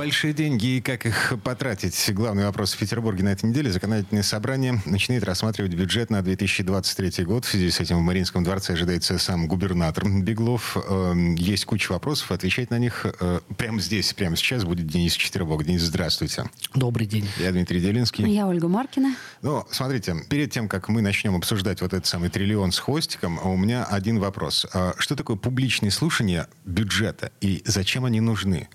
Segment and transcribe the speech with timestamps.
[0.00, 2.10] Большие деньги и как их потратить?
[2.14, 3.70] Главный вопрос в Петербурге на этой неделе.
[3.70, 7.44] Законодательное собрание начинает рассматривать бюджет на 2023 год.
[7.44, 10.78] В связи с этим в Мариинском дворце ожидается сам губернатор Беглов.
[10.88, 12.32] Эм, есть куча вопросов.
[12.32, 15.64] Отвечать на них э, прямо здесь, прямо сейчас будет Денис Четвербок.
[15.64, 16.46] Денис, здравствуйте.
[16.74, 17.28] Добрый день.
[17.38, 18.26] Я Дмитрий Делинский.
[18.26, 19.14] Я Ольга Маркина.
[19.42, 23.54] Ну, смотрите, перед тем, как мы начнем обсуждать вот этот самый триллион с хвостиком, у
[23.58, 24.66] меня один вопрос.
[24.72, 28.70] А что такое публичные слушания бюджета и зачем они нужны?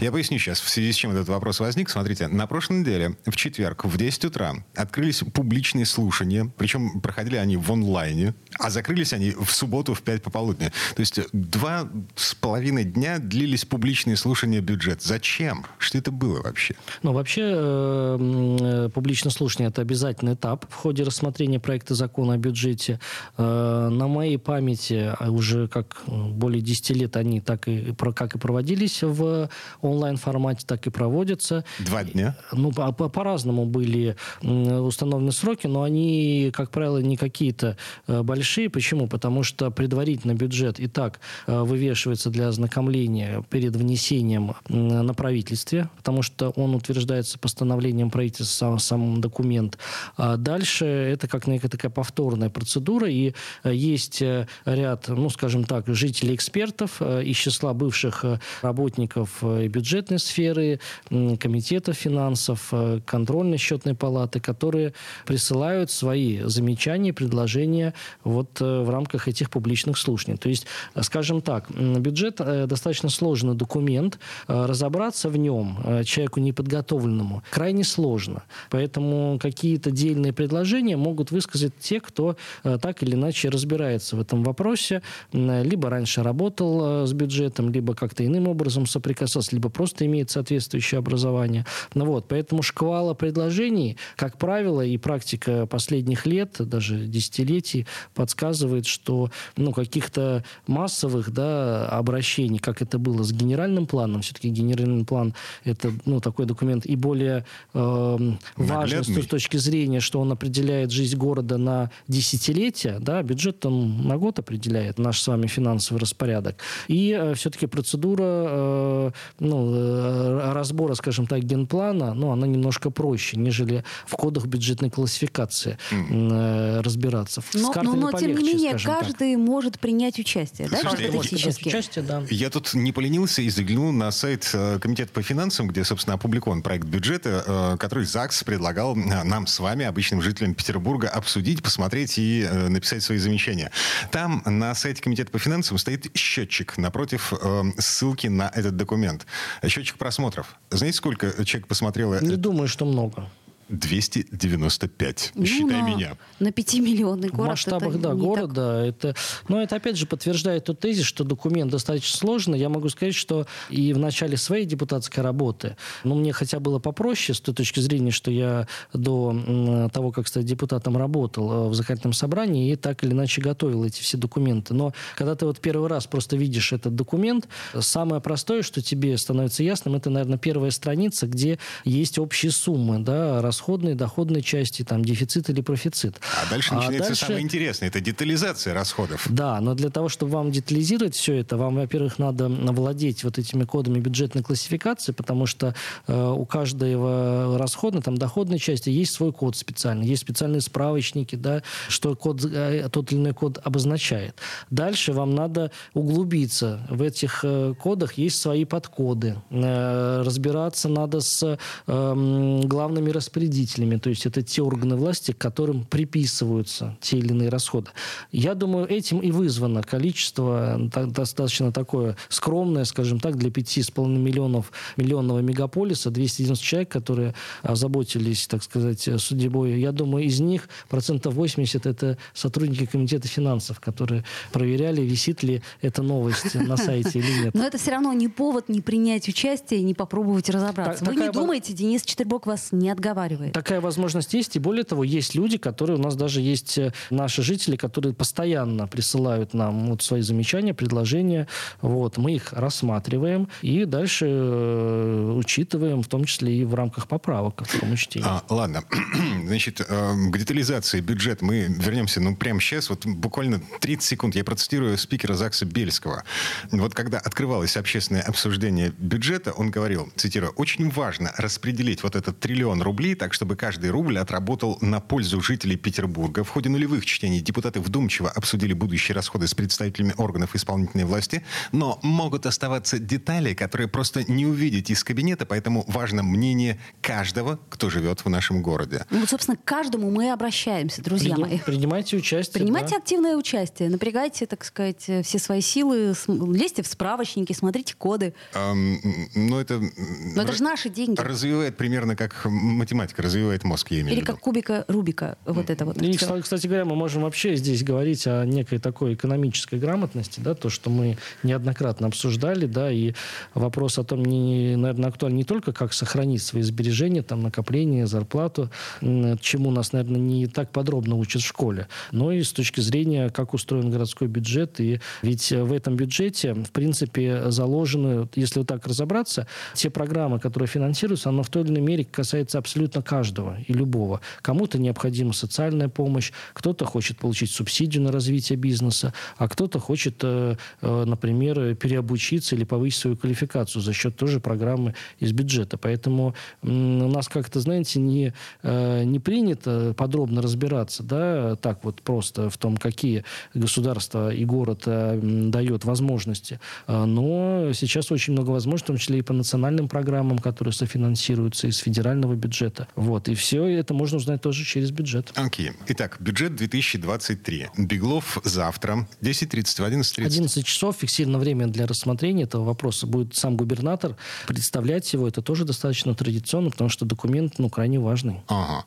[0.00, 1.90] Я поясню сейчас, в связи с чем этот вопрос возник.
[1.90, 7.56] Смотрите, на прошлой неделе, в четверг, в 10 утра, открылись публичные слушания, причем проходили они
[7.56, 10.72] в онлайне, а закрылись они в субботу в 5 пополудни.
[10.94, 15.02] То есть два с половиной дня длились публичные слушания бюджет.
[15.02, 15.64] Зачем?
[15.78, 16.74] Что это было вообще?
[17.02, 23.00] Ну, вообще, э, публичное слушание– это обязательный этап в ходе рассмотрения проекта закона о бюджете.
[23.36, 29.02] Э, на моей памяти уже как более 10 лет они так и, как и проводились
[29.02, 29.48] в
[29.80, 31.64] онлайн-формате так и проводятся.
[31.78, 32.36] Два дня?
[32.52, 37.76] Ну, по- по-разному были установлены сроки, но они, как правило, не какие-то
[38.06, 38.70] э, большие.
[38.70, 39.06] Почему?
[39.06, 46.22] Потому что предварительно бюджет и так э, вывешивается для ознакомления перед внесением на правительстве, потому
[46.22, 49.78] что он утверждается постановлением правительства, сам, сам документ.
[50.16, 54.22] А дальше это как некая такая повторная процедура, и э, есть
[54.64, 58.24] ряд, ну, скажем так, жителей-экспертов из числа бывших
[58.62, 64.94] работников и бюджетной сферы, комитета финансов, э, контрольной счетной палаты, которые
[65.26, 67.94] присылают свои замечания, предложения
[68.24, 70.36] вот э, в рамках этих публичных слушаний.
[70.36, 77.84] То есть, э, скажем так, бюджет достаточно сложный документ, разобраться в нем человеку неподготовленному крайне
[77.84, 78.42] сложно.
[78.70, 85.02] Поэтому какие-то дельные предложения могут высказать те, кто так или иначе разбирается в этом вопросе,
[85.32, 91.66] либо раньше работал с бюджетом, либо как-то иным образом соприкасался либо просто имеет соответствующее образование.
[91.94, 99.30] Ну вот, поэтому шквала предложений, как правило, и практика последних лет, даже десятилетий, подсказывает, что
[99.56, 105.34] ну, каких-то массовых да, обращений, как это было с генеральным планом, все-таки генеральный план
[105.64, 107.44] это ну, такой документ и более
[107.74, 108.18] э,
[108.56, 114.16] важный с точки зрения, что он определяет жизнь города на десятилетия, да, бюджет он на
[114.16, 116.56] год определяет наш с вами финансовый распорядок.
[116.88, 119.10] И э, все-таки процедура э,
[119.40, 125.78] ну, э, разбора, скажем так, генплана, ну, она немножко проще, нежели в кодах бюджетной классификации
[125.90, 126.82] mm.
[126.82, 127.42] разбираться.
[127.54, 129.40] Но, но, но тем не менее, каждый так.
[129.42, 131.68] может принять участие, Слушайте, да, теоретически?
[131.68, 132.22] Участие, да.
[132.30, 136.62] Я тут не поленился и заглянул на сайт э, Комитета по финансам, где, собственно, опубликован
[136.62, 143.02] проект бюджета, который ЗАГС предлагал нам с вами, обычным жителям Петербурга, обсудить, посмотреть и написать
[143.02, 143.70] свои замечания.
[144.10, 147.32] Там на сайте Комитета по финансам стоит счетчик напротив
[147.78, 149.26] ссылки на этот документ.
[149.66, 150.56] Счетчик просмотров.
[150.70, 152.20] Знаете, сколько человек посмотрело?
[152.20, 153.28] Не думаю, что много.
[153.70, 155.32] 295.
[155.34, 156.16] Ну, Считай на, меня.
[156.38, 157.46] На 5-миллионный город.
[157.46, 158.82] В масштабах, да, города.
[158.84, 158.88] Так...
[158.88, 159.14] Это,
[159.48, 162.58] но это, опять же, подтверждает тот тезис, что документ достаточно сложный.
[162.58, 167.34] Я могу сказать, что и в начале своей депутатской работы, ну, мне хотя было попроще
[167.36, 172.12] с той точки зрения, что я до того, как стать депутатом, работал э, в законодательном
[172.12, 174.74] собрании и так или иначе готовил эти все документы.
[174.74, 177.48] Но когда ты вот первый раз просто видишь этот документ,
[177.78, 183.40] самое простое, что тебе становится ясным, это, наверное, первая страница, где есть общие суммы, да,
[183.60, 186.20] расходной, доходной части, там, дефицит или профицит.
[186.42, 187.26] А дальше а начинается дальше...
[187.26, 189.26] самое интересное, это детализация расходов.
[189.28, 193.64] Да, но для того, чтобы вам детализировать все это, вам, во-первых, надо владеть вот этими
[193.64, 195.74] кодами бюджетной классификации, потому что
[196.06, 201.62] э, у каждого расходной, там, доходной части есть свой код специальный, есть специальные справочники, да,
[201.88, 204.36] что код, э, тот или иной код обозначает.
[204.70, 206.80] Дальше вам надо углубиться.
[206.88, 209.36] В этих э, кодах есть свои подкоды.
[209.50, 215.38] Э, разбираться надо с э, главными распределителями распорядителями, то есть это те органы власти, к
[215.38, 217.90] которым приписываются те или иные расходы.
[218.32, 225.40] Я думаю, этим и вызвано количество достаточно такое скромное, скажем так, для 5,5 миллионов миллионного
[225.40, 229.80] мегаполиса, 290 человек, которые озаботились, так сказать, судьбой.
[229.80, 236.02] Я думаю, из них процентов 80 это сотрудники комитета финансов, которые проверяли, висит ли эта
[236.02, 237.54] новость на сайте или нет.
[237.54, 241.04] Но это все равно не повод не принять участие, не попробовать разобраться.
[241.04, 243.39] Вы не думаете, Денис Четербок вас не отговаривает?
[243.40, 243.52] Рассматривает.
[243.52, 247.42] Такая возможность есть, и более того, есть люди, которые у нас даже есть э, наши
[247.42, 251.46] жители, которые постоянно присылают нам вот свои замечания, предложения.
[251.80, 257.56] Вот, мы их рассматриваем и дальше э, учитываем, в том числе и в рамках поправок
[257.56, 258.28] ко второму чтению.
[258.28, 258.84] А, ладно.
[259.46, 264.34] Значит, э, к детализации бюджет мы вернемся, ну, прямо сейчас, вот буквально 30 секунд.
[264.34, 266.24] Я процитирую спикера ЗАГСа Бельского.
[266.70, 272.82] Вот когда открывалось общественное обсуждение бюджета, он говорил, цитирую, «Очень важно распределить вот этот триллион
[272.82, 276.42] рублей так, чтобы каждый рубль отработал на пользу жителей Петербурга.
[276.42, 282.00] В ходе нулевых чтений депутаты вдумчиво обсудили будущие расходы с представителями органов исполнительной власти, но
[282.02, 288.24] могут оставаться детали, которые просто не увидите из кабинета, поэтому важно мнение каждого, кто живет
[288.24, 289.04] в нашем городе.
[289.10, 291.58] Ну, вот, собственно, к каждому мы обращаемся, друзья Приним, мои.
[291.58, 292.62] Принимайте участие.
[292.62, 292.96] Принимайте да.
[292.96, 298.32] активное участие, напрягайте, так сказать, все свои силы, лезьте в справочники, смотрите коды.
[298.54, 298.98] Эм,
[299.34, 299.78] ну, это...
[299.78, 301.20] Но это же наши деньги.
[301.20, 304.32] Развивает примерно как математика развивает мозг, я имею Или в виду.
[304.32, 306.00] как кубика Рубика, вот это вот.
[306.00, 306.40] И, всё.
[306.40, 310.90] кстати говоря, мы можем вообще здесь говорить о некой такой экономической грамотности, да, то, что
[310.90, 313.12] мы неоднократно обсуждали, да, и
[313.54, 318.70] вопрос о том, не, наверное, актуален не только как сохранить свои сбережения, там, накопление, зарплату,
[319.00, 323.54] чему нас, наверное, не так подробно учат в школе, но и с точки зрения, как
[323.54, 324.80] устроен городской бюджет.
[324.80, 330.68] И ведь в этом бюджете, в принципе, заложены, если вот так разобраться, те программы, которые
[330.68, 334.20] финансируются, оно в той или иной мере касается абсолютно каждого и любого.
[334.42, 340.56] Кому-то необходима социальная помощь, кто-то хочет получить субсидию на развитие бизнеса, а кто-то хочет, э,
[340.80, 345.78] э, например, переобучиться или повысить свою квалификацию за счет тоже программы из бюджета.
[345.78, 348.32] Поэтому у нас как-то, знаете, не,
[348.62, 353.24] э, не принято подробно разбираться, да, так вот просто в том, какие
[353.54, 356.60] государства и город дает возможности.
[356.86, 361.78] Но сейчас очень много возможностей, в том числе и по национальным программам, которые софинансируются из
[361.78, 362.88] федерального бюджета.
[362.96, 363.28] Вот.
[363.28, 365.32] И все это можно узнать тоже через бюджет.
[365.34, 365.72] Окей.
[365.88, 367.68] Итак, бюджет 2023.
[367.78, 369.08] Беглов завтра.
[369.20, 370.24] 10.30, в 11.30.
[370.24, 373.06] 11 часов фиксировано время для рассмотрения этого вопроса.
[373.06, 374.16] Будет сам губернатор
[374.46, 375.28] представлять его.
[375.28, 378.40] Это тоже достаточно традиционно, потому что документ ну, крайне важный.
[378.48, 378.84] Ага.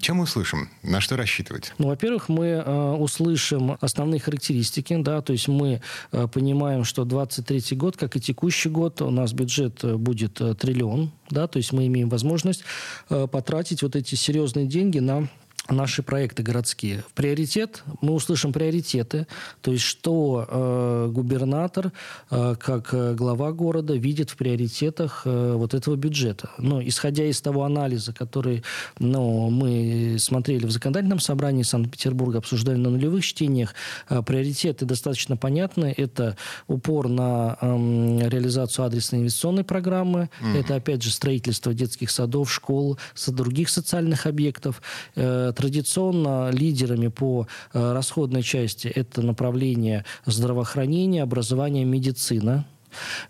[0.00, 0.70] Чем мы услышим?
[0.82, 1.72] На что рассчитывать?
[1.78, 5.80] Ну, во-первых, мы э, услышим основные характеристики, да, то есть мы
[6.12, 10.54] э, понимаем, что 23 год, как и текущий год, у нас бюджет э, будет э,
[10.54, 12.64] триллион, да, то есть мы имеем возможность
[13.10, 15.28] э, потратить вот эти серьезные деньги на
[15.68, 17.04] наши проекты городские.
[17.08, 19.26] В приоритет мы услышим приоритеты,
[19.60, 21.92] то есть что э, губернатор,
[22.30, 26.50] э, как э, глава города, видит в приоритетах э, вот этого бюджета.
[26.58, 28.64] Но исходя из того анализа, который
[28.98, 33.74] ну, мы смотрели в законодательном собрании Санкт-Петербурга, обсуждали на нулевых чтениях,
[34.08, 35.94] э, приоритеты достаточно понятны.
[35.96, 36.36] Это
[36.66, 42.98] упор на эм, реализацию адресной инвестиционной программы, это опять же строительство детских садов, школ,
[43.28, 44.82] других социальных объектов.
[45.14, 52.64] Э, Традиционно лидерами по э, расходной части это направление здравоохранения, образования, медицина.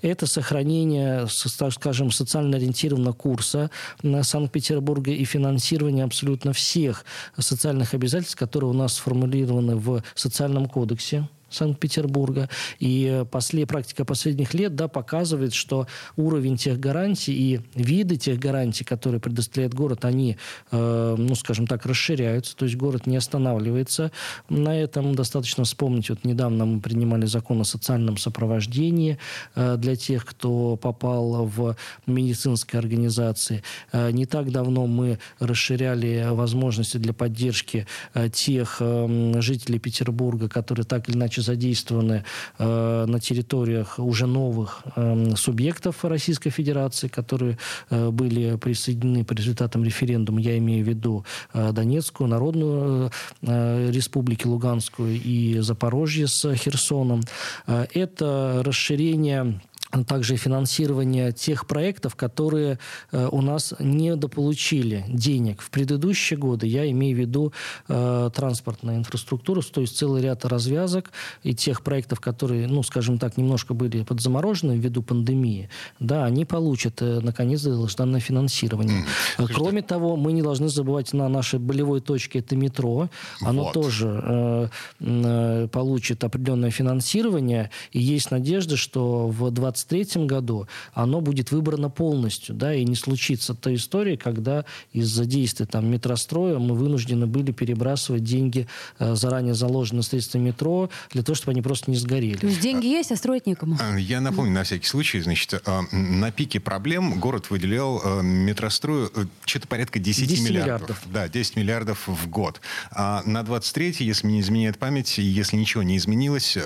[0.00, 1.26] Это сохранение,
[1.58, 3.70] так скажем, социально ориентированного курса
[4.02, 7.04] на Санкт-Петербурга и финансирование абсолютно всех
[7.38, 11.28] социальных обязательств, которые у нас сформулированы в социальном кодексе.
[11.54, 12.48] Санкт-Петербурга.
[12.78, 18.38] И э, после, практика последних лет да, показывает, что уровень тех гарантий и виды тех
[18.38, 20.36] гарантий, которые предоставляет город, они,
[20.70, 22.56] э, ну, скажем так, расширяются.
[22.56, 24.10] То есть город не останавливается.
[24.48, 26.10] На этом достаточно вспомнить.
[26.10, 29.18] Вот недавно мы принимали закон о социальном сопровождении
[29.54, 33.62] э, для тех, кто попал в медицинские организации.
[33.92, 40.84] Э, не так давно мы расширяли возможности для поддержки э, тех э, жителей Петербурга, которые
[40.84, 42.24] так или иначе задействованы
[42.58, 47.58] э, на территориях уже новых э, субъектов Российской Федерации, которые
[47.90, 50.40] э, были присоединены по результатам референдума.
[50.40, 53.10] Я имею в виду э, Донецкую, Народную
[53.42, 57.22] э, Республику Луганскую и Запорожье с Херсоном.
[57.66, 59.60] Э, это расширение
[60.06, 62.78] также финансирование тех проектов, которые
[63.12, 66.66] э, у нас недополучили денег в предыдущие годы.
[66.66, 67.52] Я имею в виду
[67.88, 71.10] э, транспортную инфраструктуру, то есть целый ряд развязок
[71.42, 75.68] и тех проектов, которые, ну, скажем так, немножко были подзаморожены ввиду пандемии,
[76.00, 79.04] да, они получат, э, наконец, долгожданное финансирование.
[79.38, 83.10] Э, Кроме того, мы не должны забывать на нашей болевой точке, это метро.
[83.40, 83.74] Оно Вот.
[83.74, 84.68] тоже э,
[85.00, 91.90] э, получит определенное финансирование, и есть надежда, что в 20 2023 году оно будет выбрано
[91.90, 97.52] полностью, да, и не случится та история, когда из-за действия там метростроя мы вынуждены были
[97.52, 98.66] перебрасывать деньги,
[98.98, 102.36] э, заранее заложенные средства метро, для того, чтобы они просто не сгорели.
[102.36, 103.78] То есть деньги есть, а строить некому.
[103.80, 109.10] А, я напомню на всякий случай, значит, э, на пике проблем город выделял э, метрострою
[109.44, 110.64] что-то порядка 10, 10 миллиардов.
[110.64, 111.02] миллиардов.
[111.12, 112.60] Да, 10 миллиардов в год.
[112.90, 116.56] А на 23 если не изменяет память, если ничего не изменилось,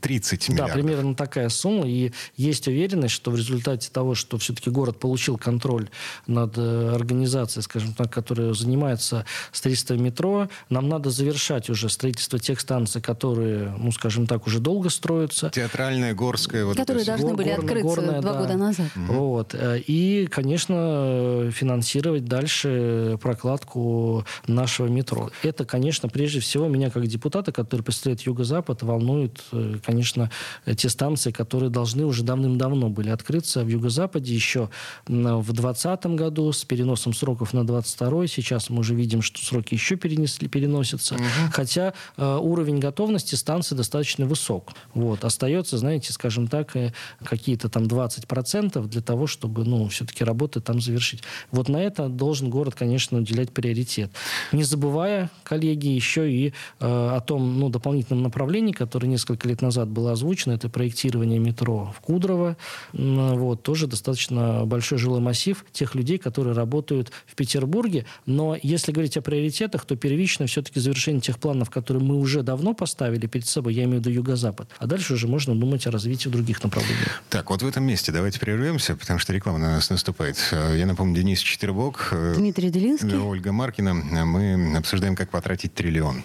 [0.00, 0.76] 30 миллиардов.
[0.76, 1.86] Да, примерно такая сумма.
[1.86, 5.88] И есть уверенность, что в результате того, что все-таки город получил контроль
[6.26, 13.02] над организацией, скажем так, которая занимается строительством метро, нам надо завершать уже строительство тех станций,
[13.02, 15.50] которые, ну, скажем так, уже долго строятся.
[15.50, 16.64] Театральная, Горская.
[16.64, 18.40] Вот которые это должны были открыться горная, два да.
[18.40, 18.86] года назад.
[18.96, 19.12] Угу.
[19.12, 19.54] Вот.
[19.58, 25.30] И, конечно, финансировать дальше прокладку нашего метро.
[25.42, 30.30] Это, конечно, прежде всего меня как депутата, который представляет Юго-Запад, волнует, э, конечно,
[30.76, 34.68] те станции, которые должны уже давным-давно были открыться в Юго-Западе еще
[35.06, 39.96] в 2020 году с переносом сроков на 22 Сейчас мы уже видим, что сроки еще
[39.96, 41.14] перенесли, переносятся.
[41.14, 41.22] Угу.
[41.52, 44.72] Хотя э, уровень готовности станции достаточно высок.
[44.94, 45.24] Вот.
[45.24, 46.92] Остается, знаете, скажем так, э,
[47.24, 51.22] какие-то там 20% для того, чтобы, ну, все-таки работы там завершить.
[51.50, 54.10] Вот на это должен город, конечно, уделять приоритет.
[54.52, 59.88] Не забывая, коллеги, еще и э, о том, ну, дополнительном направлении, которое несколько лет назад
[59.88, 62.56] было озвучено, это проектирование метро в Кудрово.
[62.92, 68.06] Вот, тоже достаточно большой жилой массив тех людей, которые работают в Петербурге.
[68.26, 72.74] Но если говорить о приоритетах, то первично все-таки завершение тех планов, которые мы уже давно
[72.74, 74.68] поставили перед собой, я имею в виду Юго-Запад.
[74.78, 77.22] А дальше уже можно думать о развитии в других направлениях.
[77.30, 80.36] Так, вот в этом месте давайте прервемся, потому что реклама на нас наступает.
[80.50, 83.94] Я напомню, Денис Четвербок, э, Дмитрий Делинский, Ольга Маркина.
[83.94, 86.24] Мы обсуждаем, как потратить триллион.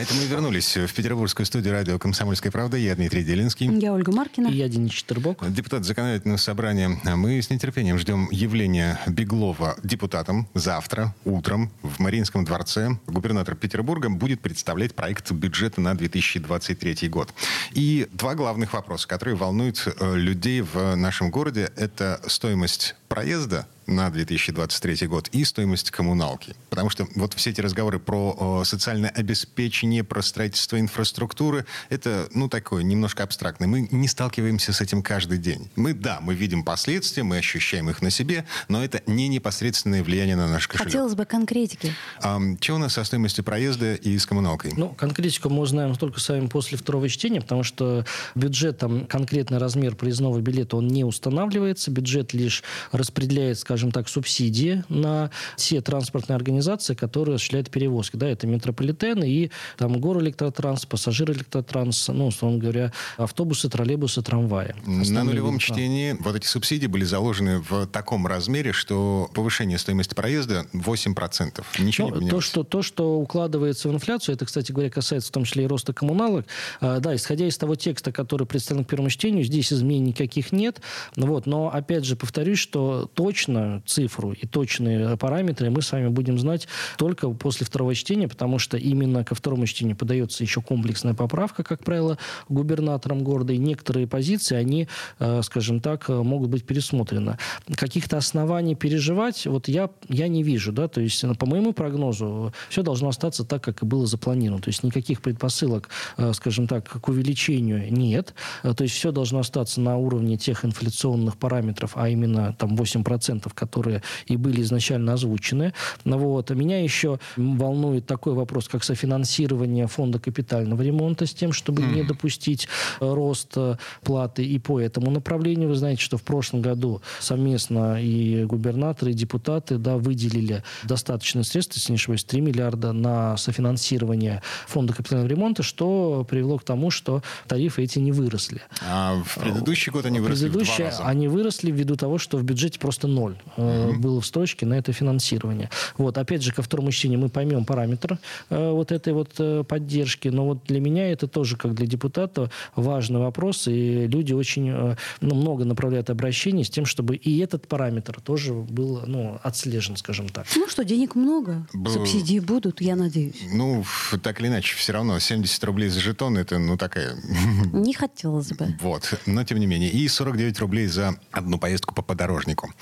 [0.00, 2.78] А это мы вернулись в петербургскую студию радио «Комсомольская правда».
[2.78, 3.66] Я Дмитрий Делинский.
[3.78, 4.46] Я Ольга Маркина.
[4.46, 5.46] И я Денис Четербок.
[5.52, 6.98] Депутат законодательного собрания.
[7.04, 12.96] Мы с нетерпением ждем явления Беглова депутатом завтра утром в Мариинском дворце.
[13.08, 17.34] Губернатор Петербурга будет представлять проект бюджета на 2023 год.
[17.72, 24.08] И два главных вопроса, которые волнуют э, людей в нашем городе, это стоимость проезда на
[24.08, 26.54] 2023 год и стоимость коммуналки.
[26.70, 32.82] Потому что вот все эти разговоры про социальное обеспечение, про строительство инфраструктуры, это, ну, такое
[32.82, 33.68] немножко абстрактное.
[33.68, 35.70] Мы не сталкиваемся с этим каждый день.
[35.76, 40.36] Мы, да, мы видим последствия, мы ощущаем их на себе, но это не непосредственное влияние
[40.36, 40.92] на наш кошелек.
[40.92, 41.92] Хотелось бы конкретики.
[42.22, 44.72] А, что у нас со стоимостью проезда и с коммуналкой?
[44.76, 48.04] Ну, конкретику мы узнаем только с вами после второго чтения, потому что
[48.34, 51.90] бюджет, там, конкретный размер проездного билета, он не устанавливается.
[51.90, 58.16] Бюджет лишь распределяет, скажем так, субсидии на все транспортные организации, которые осуществляют перевозки.
[58.16, 64.74] Да, это метрополитен и там горэлектротранс, пассажирэлектротранс, ну, условно говоря, автобусы, троллейбусы, трамваи.
[64.84, 70.14] На нулевом вид, чтении вот эти субсидии были заложены в таком размере, что повышение стоимости
[70.14, 71.64] проезда 8%.
[71.78, 72.30] Ничего ну, не поменялось.
[72.30, 75.66] То что, то, что укладывается в инфляцию, это, кстати говоря, касается в том числе и
[75.66, 76.46] роста коммуналок.
[76.80, 80.80] А, да, исходя из того текста, который представлен к первому чтению, здесь изменений никаких нет.
[81.16, 86.38] Вот, но, опять же, повторюсь, что точно цифру и точные параметры мы с вами будем
[86.38, 91.62] знать только после второго чтения, потому что именно ко второму чтению подается еще комплексная поправка,
[91.62, 97.38] как правило, губернатором города, и некоторые позиции, они, э, скажем так, могут быть пересмотрены.
[97.74, 102.82] Каких-то оснований переживать, вот я, я не вижу, да, то есть по моему прогнозу все
[102.82, 107.08] должно остаться так, как и было запланировано, то есть никаких предпосылок, э, скажем так, к
[107.08, 112.54] увеличению нет, э, то есть все должно остаться на уровне тех инфляционных параметров, а именно
[112.58, 115.72] там 8%, которые и были изначально озвучены.
[116.04, 116.50] Вот.
[116.50, 121.94] Меня еще волнует такой вопрос, как софинансирование фонда капитального ремонта с тем, чтобы mm.
[121.94, 122.68] не допустить
[123.00, 125.68] э, рост э, платы и по этому направлению.
[125.68, 131.78] Вы знаете, что в прошлом году совместно и губернаторы, и депутаты да, выделили достаточные средства,
[131.78, 137.22] если не ошибаюсь, 3 миллиарда на софинансирование фонда капитального ремонта, что привело к тому, что
[137.46, 138.62] тарифы эти не выросли.
[138.86, 141.04] А в предыдущий год они выросли в два раза.
[141.04, 143.36] они выросли ввиду того, что в бюджете просто ноль.
[143.56, 145.70] Э, было в строчке на это финансирование.
[145.96, 148.18] Вот, опять же, ко второму чтению мы поймем параметр
[148.48, 152.50] э, вот этой вот э, поддержки, но вот для меня это тоже, как для депутата,
[152.76, 157.66] важный вопрос, и люди очень э, ну, много направляют обращений с тем, чтобы и этот
[157.68, 160.46] параметр тоже был ну, отслежен, скажем так.
[160.56, 163.42] Ну что, денег много, Б- субсидии будут, я надеюсь.
[163.52, 163.84] Ну,
[164.22, 167.16] так или иначе, все равно 70 рублей за жетон, это, ну, такая...
[167.72, 168.76] Не хотелось бы.
[168.80, 169.90] Вот, но тем не менее.
[169.90, 172.72] И 49 рублей за одну поездку по подорожнику.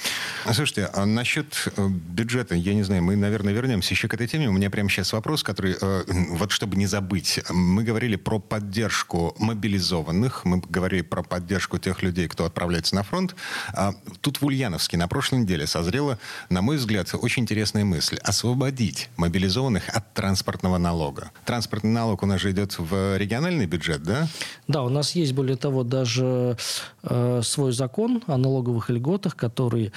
[0.55, 4.49] Слушайте, а насчет э, бюджета, я не знаю, мы, наверное, вернемся еще к этой теме.
[4.49, 7.41] У меня прямо сейчас вопрос, который, э, вот чтобы не забыть.
[7.51, 13.37] Мы говорили про поддержку мобилизованных, мы говорили про поддержку тех людей, кто отправляется на фронт.
[13.75, 18.17] А тут в Ульяновске на прошлой неделе созрела, на мой взгляд, очень интересная мысль.
[18.23, 21.31] Освободить мобилизованных от транспортного налога.
[21.45, 24.29] Транспортный налог у нас же идет в региональный бюджет, да?
[24.67, 26.57] Да, у нас есть, более того, даже
[27.03, 29.93] э, свой закон о налоговых льготах, который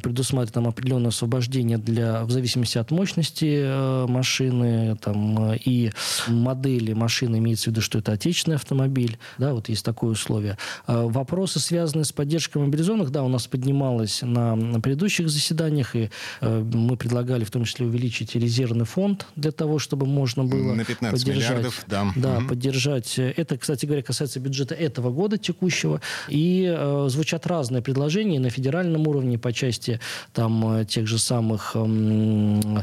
[0.00, 5.90] предусматривает там определенное освобождение для, в зависимости от мощности э, машины там, э, и
[6.28, 10.58] модели машины, имеется в виду, что это отечественный автомобиль, да, вот есть такое условие.
[10.86, 16.10] Э, вопросы, связанные с поддержкой мобилизованных, да, у нас поднималось на, на предыдущих заседаниях, и
[16.40, 21.18] мы предлагали в том числе увеличить резервный фонд для того, чтобы можно было На 15
[21.18, 22.12] поддержать, миллиардов, да.
[22.16, 22.48] да, Мгм.
[22.48, 23.18] поддержать.
[23.18, 26.00] Это, кстати говоря, касается бюджета этого года текущего.
[26.28, 29.73] И э, звучат разные предложения на федеральном уровне по части
[30.32, 32.82] там э, тех же самых эм,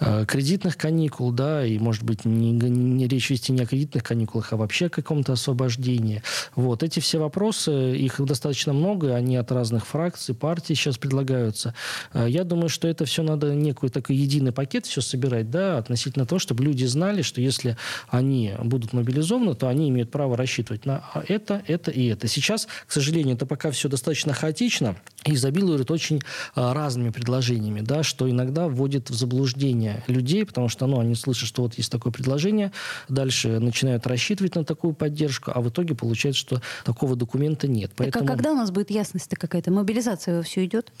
[0.00, 4.52] э, кредитных каникул, да, и, может быть, не, не речь вести не о кредитных каникулах,
[4.52, 6.22] а вообще о каком-то освобождении.
[6.54, 6.82] Вот.
[6.82, 11.74] Эти все вопросы, их достаточно много, они от разных фракций, партий сейчас предлагаются.
[12.12, 16.26] Э, Я думаю, что это все надо некую такой единый пакет все собирать, да, относительно
[16.26, 17.76] того, чтобы люди знали, что если
[18.08, 22.28] они будут мобилизованы, то они имеют право рассчитывать на это, это и это.
[22.28, 26.20] Сейчас, к сожалению, это пока все достаточно хаотично и изобилует очень
[26.54, 31.62] разными предложениями, да, что иногда вводит в заблуждение людей, потому что ну, они слышат, что
[31.62, 32.72] вот есть такое предложение,
[33.08, 37.92] дальше начинают рассчитывать на такую поддержку, а в итоге получается, что такого документа нет.
[37.94, 39.70] Так а когда у нас будет ясность-то какая-то?
[39.70, 40.92] Мобилизация все идет?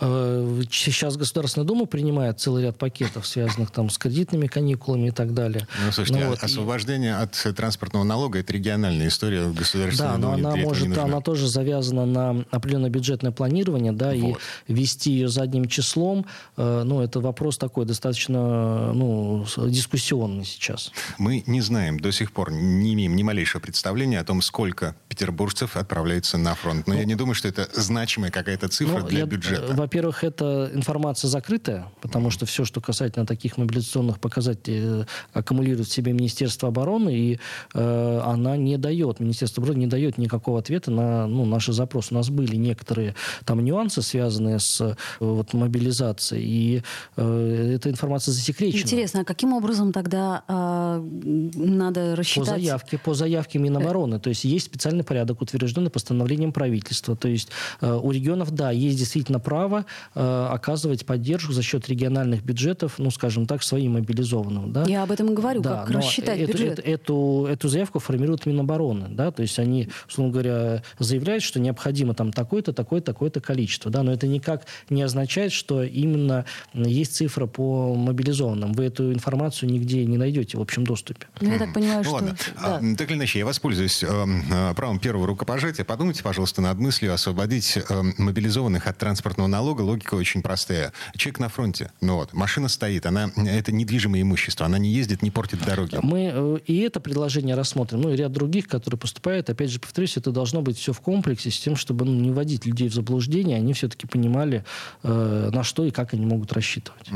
[0.00, 5.66] Сейчас Государственная Дума принимает целый ряд пакетов, связанных там с кредитными каникулами и так далее.
[5.84, 10.18] Ну, слушайте, Ну а- вот, и- освобождение от транспортного налога– это региональная история государственного Да,
[10.18, 14.40] но она может, она тоже завязана на определенное бюджетное планирование, да, Вот.
[14.68, 20.92] Вести ее задним числом, э, ну, это вопрос такой достаточно, ну, дискуссионный сейчас.
[21.18, 25.76] Мы не знаем до сих пор, не имеем ни малейшего представления о том, сколько петербуржцев
[25.76, 26.86] отправляется на фронт.
[26.86, 29.74] Но я не думаю, что это значимая какая-то цифра Ну, для я- бюджета.
[29.74, 35.92] Во-первых, эта информация закрытая, потому что все, что касательно таких мобилизационных показателей, э, аккумулирует в
[35.92, 37.40] себе Министерство обороны, и
[37.74, 42.08] э, она не дает, Министерство обороны не дает никакого ответа на ну, наши запросы.
[42.12, 43.14] У нас были некоторые
[43.44, 46.82] там нюансы, связанные с э, вот, мобилизацией, и
[47.16, 48.82] э, эта информация засекречена.
[48.82, 52.48] Интересно, а каким образом тогда а, надо По рассчитать?
[52.48, 54.20] заявке, по заявке Минобороны.
[54.20, 57.16] То есть есть специальный порядок, утвержденный постановлением правительства.
[57.16, 57.48] То есть
[57.80, 63.10] э, у регионов, да, есть действительно право э, оказывать поддержку за счет региональных бюджетов, ну,
[63.10, 64.72] скажем так, своим мобилизованным.
[64.72, 64.84] Да?
[64.86, 66.78] Я об этом и говорю, Да, как рассчитать эту, бюджет.
[66.78, 72.14] эту, эту, эту заявку формирует Минобороны, да, то есть они, условно говоря, заявляют, что необходимо
[72.14, 76.44] там такое-то, такое-то, такое-то количество, да, но это никак не означает, что именно
[76.74, 78.72] есть цифра по мобилизованным.
[78.72, 81.26] Вы эту информацию нигде не найдете в общем доступе.
[81.40, 82.12] Ну, я так понимаю, Ну что...
[82.12, 82.36] ладно.
[82.60, 82.76] да.
[82.76, 85.84] А, так или иначе, я воспользуюсь э, э, правом первого рукопожатия.
[85.84, 89.82] Подумайте, пожалуйста, над мыслью освободить э, мобилизованных от транспортного налога.
[89.82, 90.92] Логика очень простая.
[91.16, 91.90] Человек на фронте.
[92.00, 95.98] Ну вот, машина стоит, она это недвижимое имущество, она не ездит, не портит дороги.
[96.02, 99.50] Мы э, и это предложение рассмотрим, ну и ряд других, которые поступают.
[99.50, 102.66] Опять же, повторюсь, это должно быть все в комплексе с тем, чтобы ну, не вводить
[102.66, 104.64] людей в заблуждение, они все-таки понимали,
[105.02, 107.08] э, на что и как они могут рассчитывать.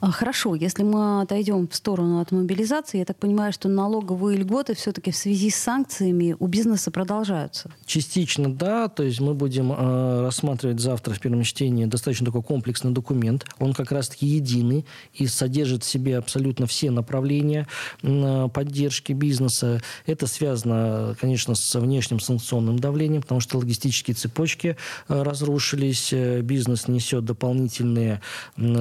[0.00, 4.74] А, Хорошо, если мы отойдем в сторону от мобилизации, я так понимаю, что налоговые льготы
[4.74, 7.70] все-таки в связи с санкциями у бизнеса продолжаются.
[7.86, 12.92] Частично да, то есть мы будем э, рассматривать завтра в первом чтении достаточно такой комплексный
[12.92, 13.46] документ.
[13.58, 17.66] Он как раз-таки единый и содержит в себе абсолютно все направления
[18.02, 19.82] э, поддержки бизнеса.
[20.06, 24.76] Это связано, конечно, с внешним санкционным давлением, потому что логистические цепочки
[25.08, 28.20] э, разрушились, э, бизнес несет дополнительные,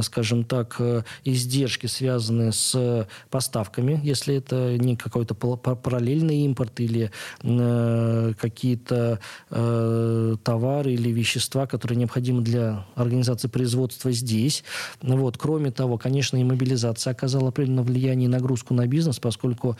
[0.01, 7.11] скажем так, э, издержки, связанные с поставками, если это не какой-то параллельный импорт или
[7.43, 14.63] э, какие-то э, товары или вещества, которые необходимы для организации производства здесь.
[15.01, 15.37] Вот.
[15.37, 19.77] Кроме того, конечно, и мобилизация оказала определенное влияние и нагрузку на бизнес, поскольку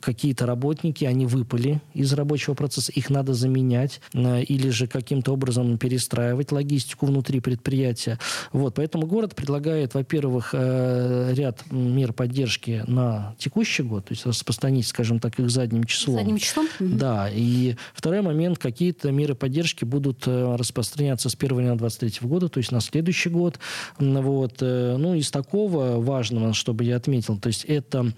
[0.00, 5.78] какие-то работники, они выпали из рабочего процесса, их надо заменять э, или же каким-то образом
[5.78, 8.18] перестраивать логистику логистику внутри предприятия.
[8.52, 14.86] Вот, поэтому город предлагает, во-первых, э, ряд мер поддержки на текущий год, то есть распространить,
[14.86, 16.16] скажем так, их задним числом.
[16.16, 16.68] Задним числом?
[16.78, 17.28] Да.
[17.32, 22.58] И второй момент, какие-то меры поддержки будут э, распространяться с 1 января 2023 года, то
[22.58, 23.58] есть на следующий год.
[23.98, 24.58] Вот.
[24.60, 28.12] Э, ну, из такого важного, чтобы я отметил, то есть это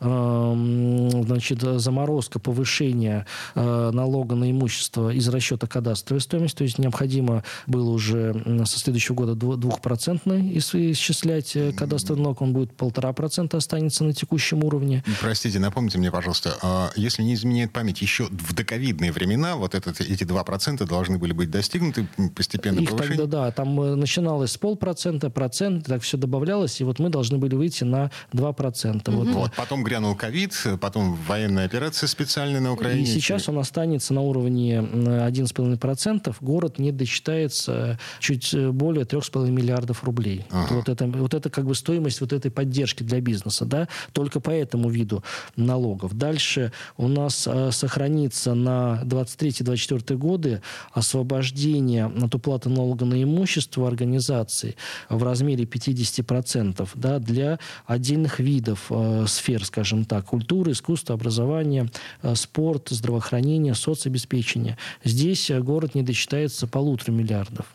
[0.00, 7.90] эм, значит, заморозка повышения налога на имущество из расчета кадастровой стоимости, то есть необходимо было
[7.90, 8.15] уже
[8.64, 15.04] со следующего года двухпроцентный исчислять кадастровый налог, он будет полтора процента останется на текущем уровне.
[15.20, 20.00] Простите, напомните мне, пожалуйста, а если не изменяет память, еще в доковидные времена вот этот,
[20.00, 23.18] эти два процента должны были быть достигнуты постепенно Их повышение?
[23.18, 27.38] тогда, да, там э, начиналось с полпроцента, процент, так все добавлялось, и вот мы должны
[27.38, 29.08] были выйти на 2%.
[29.08, 29.16] Угу.
[29.16, 29.28] Вот.
[29.28, 29.52] вот.
[29.56, 33.02] Потом грянул ковид, потом военная операция специальная на Украине.
[33.02, 36.36] И сейчас он останется на уровне 11,5%.
[36.40, 40.44] Город не досчитается чуть э, более 3,5 миллиардов рублей.
[40.50, 40.74] Ага.
[40.74, 44.50] Вот, это, вот это как бы стоимость вот этой поддержки для бизнеса, да, только по
[44.50, 45.22] этому виду
[45.56, 46.14] налогов.
[46.16, 54.76] Дальше у нас э, сохранится на 23-24 годы освобождение от уплаты налога на имущество организаций
[55.08, 61.90] в размере 50% да, для отдельных видов э, сфер, скажем так, культуры, искусства, образования,
[62.22, 64.76] э, спорт, здравоохранение, соцобеспечение.
[65.04, 67.66] Здесь э, город не досчитается полутора миллиардов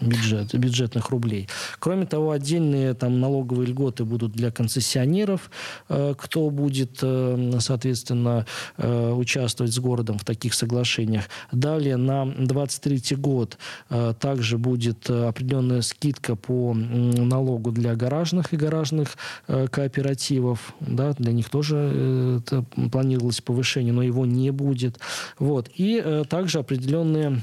[0.00, 1.48] бюджет, бюджетных рублей.
[1.78, 5.50] Кроме того, отдельные там налоговые льготы будут для концессионеров,
[5.88, 8.46] э, кто будет, э, соответственно,
[8.78, 11.24] э, участвовать с городом в таких соглашениях.
[11.52, 13.58] Далее на 23 год
[14.20, 20.74] также будет определенная скидка по налогу для гаражных и гаражных кооперативов.
[20.80, 22.42] Да, для них тоже
[22.90, 24.98] планировалось повышение, но его не будет.
[25.38, 25.70] Вот.
[25.74, 27.42] И также определенные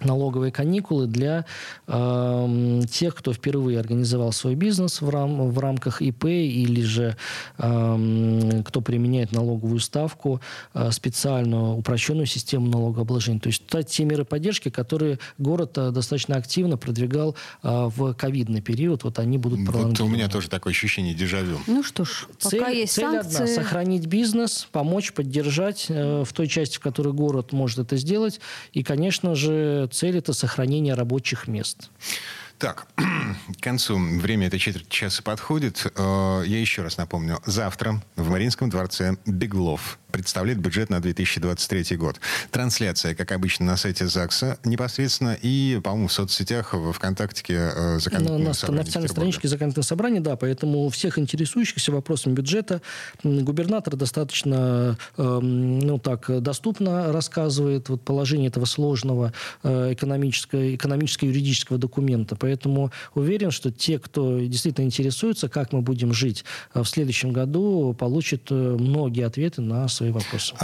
[0.00, 1.46] налоговые каникулы для
[1.86, 7.16] э, тех, кто впервые организовал свой бизнес в, рам, в рамках ИП или же
[7.58, 10.40] э, кто применяет налоговую ставку,
[10.74, 13.40] э, специальную упрощенную систему налогообложения.
[13.40, 18.60] То есть это те меры поддержки, которые город э, достаточно активно продвигал э, в ковидный
[18.60, 21.58] период, вот они будут Вот у меня тоже такое ощущение дежавю.
[21.66, 23.42] Ну что ж, цель, пока есть цель санкции...
[23.42, 28.40] одна– сохранить бизнес, помочь, поддержать э, в той части, в которой город может это сделать.
[28.72, 31.90] И, конечно же, цель– это сохранение рабочих мест.
[32.58, 35.86] Так, к концу время этой четверти часа подходит.
[35.94, 37.40] Э, я еще раз напомню.
[37.44, 42.20] Завтра в Мариинском дворце Беглов представляет бюджет на 2023 год.
[42.50, 48.38] Трансляция, как обычно, на сайте ЗАГСа непосредственно и, по-моему, в соцсетях, в ВКонтактике э, законодательного
[48.38, 52.80] на, на, на официальной страничке законодательного собрания, да, поэтому всех интересующихся вопросами бюджета
[53.22, 62.36] губернатор достаточно, э, ну так, доступно рассказывает вот положение этого сложного э, экономического, экономическо-юридического документа.
[62.36, 67.94] Поэтому уверен, что те, кто действительно интересуется, как мы будем жить э, в следующем году,
[67.98, 70.54] получат э, многие ответы на свои вопросы.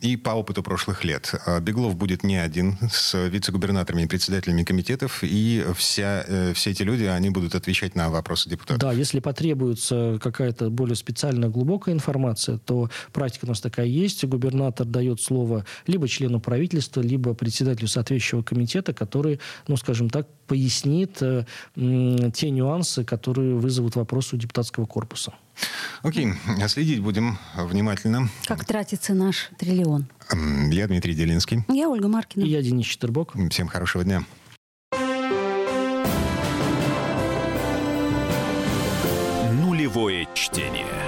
[0.00, 1.34] И по опыту прошлых лет.
[1.46, 6.24] Э, Беглов будет не один с вице-губернаторами и председателями комитетов, и вся,
[6.54, 8.80] все эти люди, они будут отвечать на вопросы депутатов.
[8.80, 14.24] Да, если потребуется какая-то более специальная, глубокая информация, то практика у нас такая есть.
[14.24, 21.18] Губернатор дает слово либо члену правительства, либо председателю соответствующего комитета, который, ну, скажем так, пояснит
[21.18, 21.46] это
[22.32, 25.34] те нюансы, которые вызовут вопросы у депутатского корпуса.
[26.02, 26.34] Окей,
[26.68, 28.28] следить будем внимательно.
[28.46, 30.08] Как тратится наш триллион?
[30.70, 31.64] Я Дмитрий Делинский.
[31.68, 32.44] Я Ольга Маркина.
[32.44, 33.34] И я Денис Четербок.
[33.50, 34.24] Всем хорошего дня.
[39.52, 41.07] Нулевое чтение.